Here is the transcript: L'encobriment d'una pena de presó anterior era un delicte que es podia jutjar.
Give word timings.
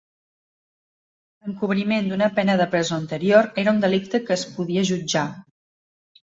L'encobriment 1.43 2.09
d'una 2.11 2.29
pena 2.39 2.55
de 2.61 2.67
presó 2.71 2.97
anterior 3.01 3.51
era 3.65 3.75
un 3.75 3.83
delicte 3.85 4.23
que 4.31 4.35
es 4.39 4.47
podia 4.57 4.87
jutjar. 4.93 5.27